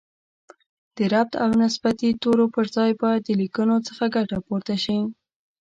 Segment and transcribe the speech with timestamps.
[0.95, 4.99] د ربط او نسبتي تورو پر ځای باید د لیکنښو څخه ګټه پورته شي